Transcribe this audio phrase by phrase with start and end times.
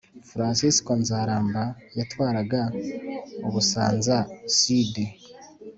[0.29, 1.63] Fransisko Nzaramba
[1.97, 2.61] yatwaraga
[3.47, 4.93] Ubusanza-Sud.